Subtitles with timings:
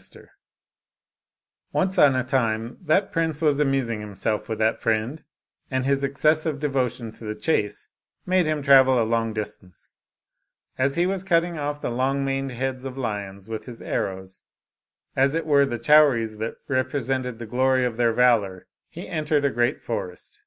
[0.00, 5.22] Oriental Mystery Stories Once on a time that prince was amusing himself with that friend,
[5.70, 7.86] and his excessive devotion to the chase
[8.24, 9.96] made him travel a long distance.
[10.78, 14.42] As he was cutting off the long maned heads of lions with his arrows,
[15.16, 19.44] as it were the chow ries that represented the glory of their valor, he entered
[19.44, 20.42] a great forest.